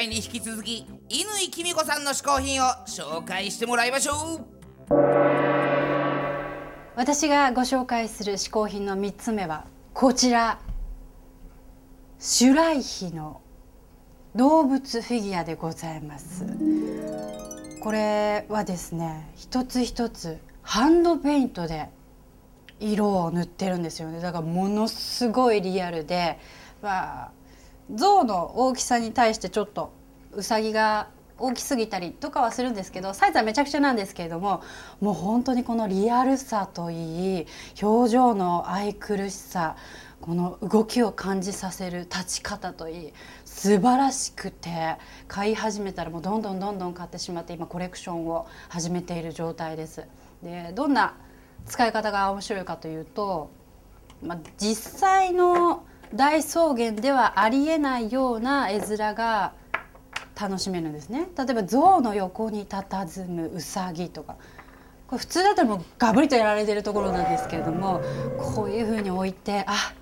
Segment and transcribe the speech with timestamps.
[0.00, 4.94] 回に引き続き乾きみ子さんの嗜好品を紹介してもらいましょう。
[6.96, 10.58] 私がご紹介する嗜好品の3つ目はこちら。
[12.18, 13.42] シュライヒの
[14.34, 16.46] 動物フィギュアでございます。
[17.82, 21.90] これはですね一つ一つハンドペイントで
[22.78, 24.20] 色を塗ってるんですよね。
[24.20, 26.38] だからものすごいリアルで
[26.80, 27.32] まあ
[27.94, 29.92] 象の大きさに対してちょっと
[30.32, 31.08] ウサギが
[31.38, 34.62] 大きすぎたりとかはするんですけどサイズはめちゃくちゃなんですけれども
[35.00, 37.46] もう本当にこのリアルさといい
[37.82, 39.76] 表情の愛くるしさ
[40.20, 43.12] この動きを感じさせる立ち方といい
[43.46, 44.96] 素晴らしくて
[45.28, 50.04] 買い始めたらもうどんどんどんどん買ってしまって今コレクションを始めている状態です。
[50.42, 51.14] でどんな
[51.66, 53.50] 使い方が面白いかというと、
[54.22, 59.52] まあ、実際の大草原ではありえないような絵面が
[60.40, 61.28] 楽しめるんですね。
[61.36, 64.36] 例えば象の横に佇むウサギとか。
[65.06, 68.00] これ普通だったらもうガブリとやられてるところなんですけれども
[68.38, 69.92] こういうふうに置いてあ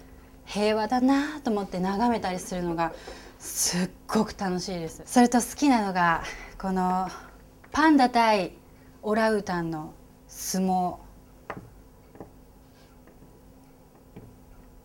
[0.44, 2.92] 平和だなと思って眺めたりするのが
[3.38, 5.02] すっごく楽しいです。
[5.06, 6.22] それと好きなのが
[6.58, 7.08] この
[7.72, 8.52] パンダ対
[9.02, 9.92] オラウータンの
[10.26, 10.96] 相撲。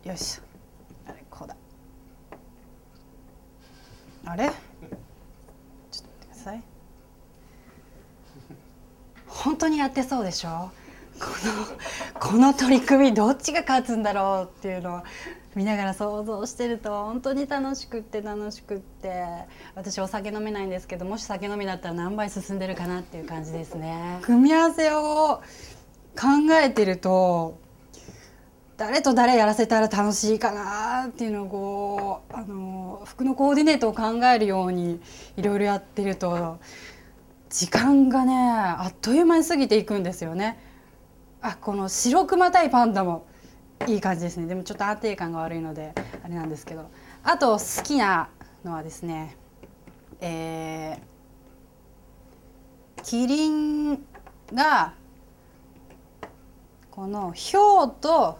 [0.04, 0.42] よいしょ
[1.08, 1.56] あれこうだ
[4.26, 4.48] あれ？
[4.48, 6.62] ちょっと待ってください。
[9.26, 10.70] 本当にやってそうでしょ？
[11.18, 11.26] こ
[12.14, 15.02] のこの取り組みどっちが勝つんだろうっていうのを
[15.54, 19.24] 見ながら想像してると本当に楽しくって楽しくって。
[19.76, 24.18] 私お酒飲めないんですけどもし酒飲みだったら何倍進んでるかなっていう感じですね。
[24.22, 25.42] 組み合わせを
[26.16, 27.58] 考えてると
[28.76, 35.00] 誰と誰やらせたら楽しいかなっていうのをこうあの服のコーディネートを考えるように
[35.36, 36.58] いろいろやってると
[37.50, 40.58] 時間がねあっという間に過ぎていくんですよね。
[41.40, 43.26] あこの白熊対パンダも
[43.86, 45.92] いい感じですねでもちょっと安定感が悪いので
[46.24, 46.90] あれなんですけど
[47.22, 48.30] あと好きな
[48.64, 49.36] のはですね
[50.20, 53.98] えー、キリン
[54.54, 54.94] が
[56.90, 58.38] このヒョウと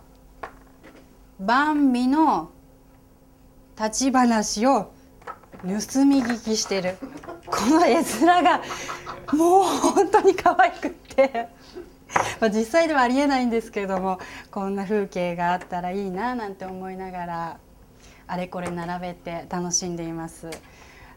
[1.40, 2.50] バンビの
[3.76, 4.92] 立ち話を
[5.62, 6.96] 盗み聞きしてる。
[7.46, 8.62] この絵面が
[9.32, 11.48] もう本当に可愛くって。
[12.40, 14.20] まあ実際ではありえないんですけれども
[14.52, 17.58] こんな風景があったらいいななんて思いながら
[18.28, 20.50] あれこれ並べて楽しんでいます。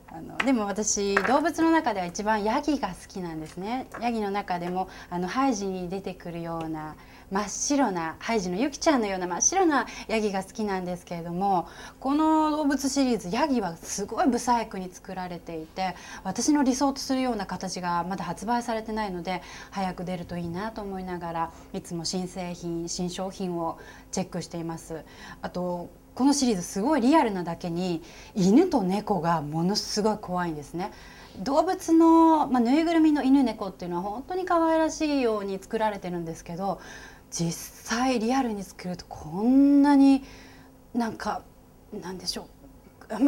[0.10, 3.88] あのでも私動物の中では一番ヤギが好きなんですね。
[4.02, 6.96] ヤギの中でもあのハイジに出てくるような
[7.30, 11.68] 真っ白なハイジのユキちゃんのような真っ白なヤギが好きなんですけれども
[12.00, 23.78] この動物シリーズヤギはすごいブサイクに作られていて私の理想とするような形がまだ発売されてないので早く出るといいなと思いながらいつも新製品新商品を
[24.12, 25.04] チェックしています。
[25.42, 28.02] あとこのシリーズすごいリアルなだけに
[28.34, 30.92] 犬と猫がものすごい怖いんですね。
[31.44, 36.80] 動物の、まあ、ぬいぐるみの犬猫っていうのは本当に可愛らしいように作られてるんですけど
[37.32, 40.24] 実際リアルに作るとこんなに
[40.94, 41.42] なんか
[41.94, 42.46] なんでしょう。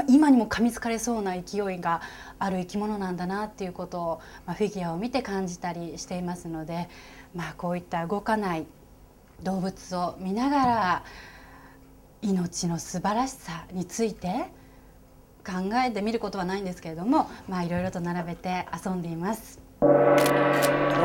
[0.09, 2.01] 今にも噛みつかれそうな勢いが
[2.37, 6.89] ある生き物なんだなっていうことを、まあ、フィギュアを見て感じたりしていますので、
[7.33, 8.65] まあ、こういった動かない
[9.41, 11.03] 動物を見ながら
[12.21, 14.27] 命の素晴らしさについて
[15.45, 15.53] 考
[15.85, 19.59] えてみることはないんですけれどもまあいろいろと並べて遊んでいます。
[19.79, 19.87] ど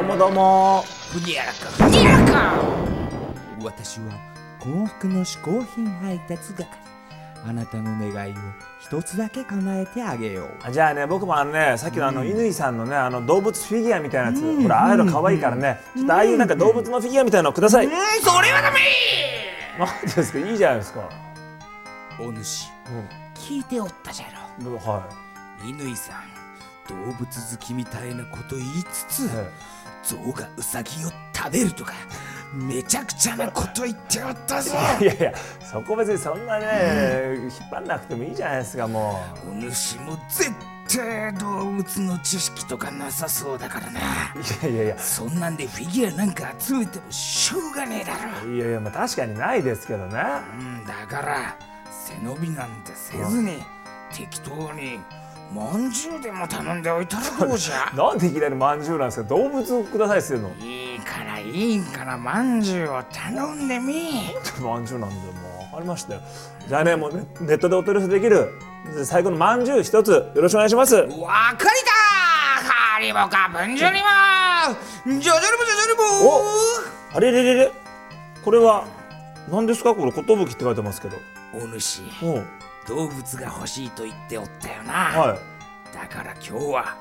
[0.00, 0.83] うもどうも。
[1.12, 2.84] ふにゃらかふにゃらか
[3.64, 4.12] 私は
[4.60, 6.66] 幸福の嗜好品配達係。
[7.47, 8.36] あなたの願いを
[8.80, 10.72] 一つだけ叶えてあげよう。
[10.72, 17.92] じゃあね僕もあのねさっきのあの乾さんのねあの動物フィギュアみたいなやつ、ほらああいうの可愛いからね、ちょっとああいうなんか動物のフィギュアみたいなのください、うん。
[17.92, 18.80] それはダメ
[19.78, 20.39] なんでですか？
[20.39, 21.09] いいじゃないですか、
[22.18, 22.71] お主う
[23.34, 24.27] 聞いておったじゃ
[24.62, 24.71] ろ。
[24.71, 25.06] ん、は
[25.60, 26.24] 乾さん
[26.89, 29.30] 動物好きみたいなこと言いつつ、
[30.03, 31.92] 象がウサギを食べるとか
[32.54, 39.21] めちゃくちゃなこと言っておったぞえいやいやそこ別にそんなね、引っ張んなくてもいいじゃないですかも
[39.51, 40.51] お主も絶
[40.89, 44.01] 対動物の知識とかなさそうだからな。
[44.36, 44.98] ういやいやいや。
[44.98, 48.12] そんなんでフィギュアなんか集めてもしょうがねえだ
[48.45, 48.53] ろ。
[48.54, 50.22] いやいやまあ確かにないですけどね。
[50.59, 51.56] うんだから
[52.06, 53.62] 背伸びなんてせずに
[54.12, 55.01] 適当に
[55.53, 57.91] まんじゅうでも頼んでおいたらどうじゃ？
[57.97, 59.28] なんでいきなりまんじゅうなんですか？
[59.28, 60.84] 動物くださいっすよのい
[61.44, 64.34] いいいからまんじゅうを頼んでみ。
[64.62, 66.20] まんじゅうなんでもう分かりましたよ。
[66.66, 68.58] じゃあねもうねネットでお取り寄せできる
[68.94, 70.94] で最後のまんじゅう一つよろしくお願いします。
[70.94, 71.92] わかりた
[72.72, 74.06] ハリボかブンジョリモ
[75.06, 77.72] ジョジョリボジョジョリボあれれれれ。
[78.44, 78.86] これは
[79.50, 79.94] 何ですか？
[79.94, 81.16] これ寿って書いてますけど。
[81.52, 82.46] お主うん。
[82.86, 85.38] 動物が欲しいと言っておったよな、はい。
[85.94, 86.96] だから今日は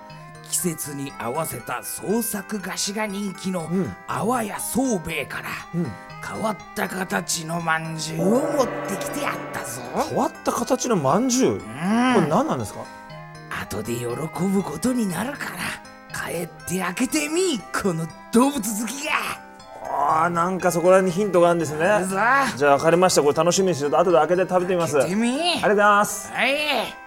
[0.53, 3.95] 季節に合わせた創作菓子が人気のん。
[4.07, 5.91] あわやそうべいから、うん。
[6.23, 9.81] 変わった形のまんじゅうを持ってきてやったぞ。
[10.09, 12.81] 変わった形のまんじゅうこれ何なんですか？
[13.63, 19.11] 後で喜ぶことになるから帰って開けてみこの動物好きが。
[19.85, 21.79] あーなんかそこら辺にヒントがあるんですね。
[22.55, 23.23] じゃあ分かりました。
[23.23, 24.97] これ楽しみにしてる後で開けて食べてみます。
[25.15, 25.31] み。
[25.31, 26.31] りがとうございます。
[26.31, 27.02] はい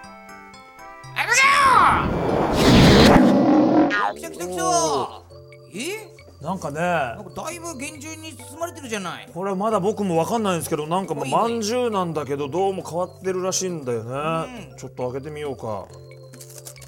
[6.47, 6.79] なんかね。
[6.79, 9.29] なんかだいぶ厳重に包まれてるじゃない。
[9.33, 15.85] これまだ僕も分かんないんですけどなんかもうまんじゅうなんだけどどうも変わってるらしいんだよね、ちょっと開けてみようか。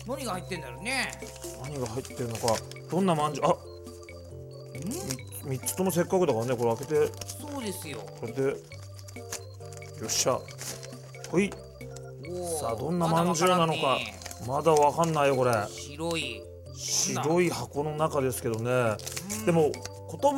[0.08, 1.12] 何が入ってんだろうね。
[1.62, 2.56] 何が入ってるのか。
[2.90, 3.48] どんなまんじゅう？
[3.48, 3.58] あ
[5.44, 7.12] み三つともせっかくだからねこれ開けて。
[7.28, 8.00] そうですよ。
[8.18, 8.44] これで。
[8.44, 8.56] よ
[10.06, 10.40] っしゃ。
[11.30, 11.52] ほい。
[12.62, 13.98] さあどんなまんじゅうなのか。
[14.48, 15.52] まだわかんないよこれ。
[15.68, 16.42] 白い。
[16.78, 18.96] 白い箱の中ですけどね
[19.46, 19.72] でも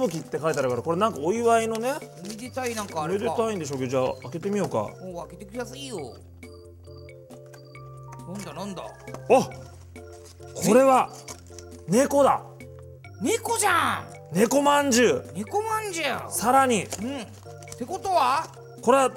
[0.09, 1.93] 寿って書いてあるからこれなんかお祝いのね
[2.27, 4.77] めでたいなんかあれかめでたいんでしょうけどじゃあ開けてみようか。
[4.77, 5.97] もう開けてくださいよ。
[8.27, 8.83] なんだなんだ。
[8.83, 8.89] あ
[10.53, 11.09] これは
[11.87, 12.43] 猫だ。
[13.21, 14.05] 猫じゃん。
[14.33, 15.31] 猫まんじゅう。
[15.35, 16.07] 猫まんじゅう。
[16.29, 16.83] さらに。
[16.83, 17.21] うん。
[17.21, 17.25] っ
[17.77, 18.47] てことは？
[18.81, 19.11] これは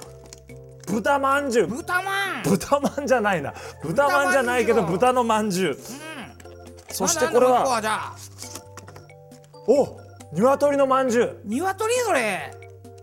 [0.87, 1.67] 豚まんじゅう。
[1.67, 2.43] 豚まん。
[2.43, 3.55] 豚まんじゃないな。
[3.83, 5.71] 豚まんじゃないけど豚のまんじゅう。
[5.71, 5.77] うん。
[6.89, 8.15] そしてこれはじゃあ
[9.67, 10.01] お
[10.33, 11.41] 鶏のまんじゅう。
[11.45, 11.95] 鶏？
[12.07, 12.55] それ。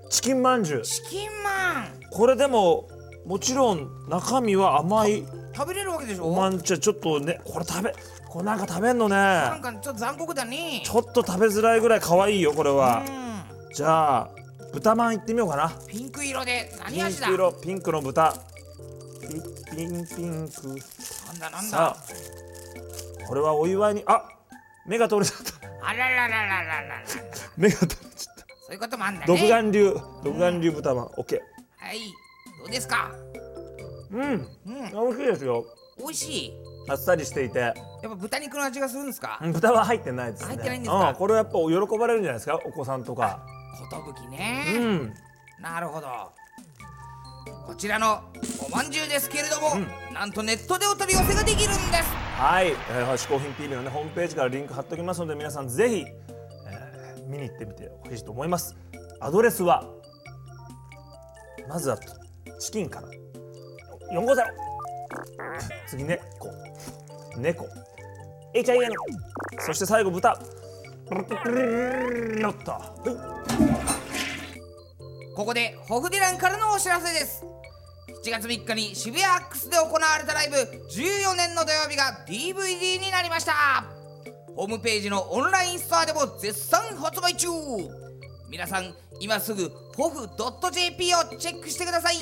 [0.10, 0.82] チキンまんじゅう。
[0.82, 2.88] チキンマンこれでも
[3.26, 5.26] もちろん中身は甘い。
[5.54, 6.26] 食べれるわけでしょ？
[6.26, 7.94] おまんじゅうちょっとねこれ食べ
[8.28, 9.16] これなんか食べんのね。
[9.16, 10.82] なんかちょっと残酷だね。
[10.86, 13.04] ちょっと食べづらいぐらい可愛いよこれは。
[13.68, 13.74] うん。
[13.74, 14.30] じゃあ
[14.74, 15.70] 豚まんいってみようかな。
[15.88, 16.72] ピンク色で。
[16.84, 18.34] 何ピン味だク色ピンクの豚。
[19.22, 19.28] ピ
[19.76, 20.68] ピンピンク。
[20.68, 21.98] なんだなんさだあ
[23.28, 24.24] これはお祝いにあ
[24.86, 27.04] 目が取れちゃったあららららららら。
[27.58, 28.46] 目が取れちゃった。
[28.66, 29.28] そういうこともあんだね。
[29.28, 29.94] 独眼竜。
[30.24, 31.06] 独眼竜豚まん。
[31.06, 31.42] オッケ
[31.78, 32.00] はい。
[32.60, 33.12] どうですか？
[34.12, 34.24] ーうん。
[34.24, 35.10] うん。
[35.10, 35.66] 美味しいですよ。
[35.98, 36.54] 美味しい？
[36.90, 37.60] あっさりしていて。
[37.60, 37.74] やっ
[38.04, 39.40] ぱ豚肉の味がするんですか？
[39.42, 40.48] うん豚は入ってないですね。
[40.48, 41.10] 入ってないんですか？
[41.10, 41.58] うん、これはやっぱ
[41.88, 42.60] 喜ばれるんじゃないですか？
[42.66, 43.40] お子さんとか。
[43.92, 44.64] 寿うね。
[44.78, 45.14] ん。
[45.60, 46.08] なるほど。
[47.66, 48.22] こちらの
[48.64, 49.72] おまんじゅうですけれども、
[50.14, 52.04] なんとネットでお取り寄せができるんです。
[52.38, 56.06] はい、えー、嗜好品 TV のねホームページからリンク貼っておきますので皆さんぜひ、
[56.68, 58.76] えー見に行ってみてほしいと思います。
[59.20, 59.86] アドレスは
[61.70, 61.98] まずは
[62.60, 63.08] チキンから。
[64.12, 64.36] 450
[65.88, 66.50] 次ねこ。
[67.38, 67.68] 猫。
[68.54, 68.90] HIN
[69.60, 70.30] そして最後豚。
[70.30, 70.36] よ
[72.50, 72.94] っとは
[75.32, 75.36] い。
[75.36, 77.46] ここでホフディランからのお知らせです
[78.24, 83.84] 7月3日に渋谷アックスで行われたライブ14年の土曜日が DVD になりました。
[84.56, 87.48] ホームページのオンラインストアでも絶賛発売中。
[88.48, 92.18] 皆さん今すぐ FOF.jp をチェックしてください。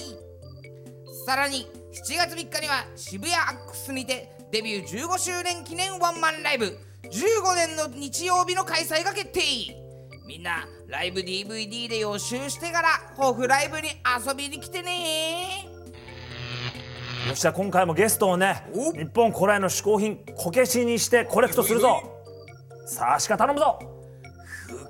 [1.26, 9.42] さらに7月3日には渋谷アックスにてデビュー15周年記念ワンマンライブ15年の日曜日の開催が決定。
[10.26, 13.90] みんなライブ DVD で予習してからホフライブに
[14.28, 15.79] 遊びに来てね。
[17.28, 22.02] よっしゃ今回もゲストをねお日本古来の嗜好品こけしにしてコレクトするぞ。
[22.86, 23.78] さあしか頼むぞ。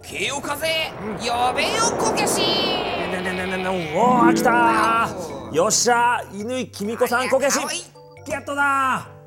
[0.02, 0.68] 吹けよ風
[1.18, 2.40] 呼べよこけし。
[2.42, 5.54] ねねねねねねおお来たー。
[5.54, 7.60] よっしゃ乾きみこさんこけし。
[8.26, 9.19] ゲットだー